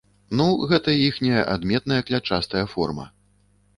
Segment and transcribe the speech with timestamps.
[0.37, 3.05] Ну, гэтая іхняя адметная клятчастая форма.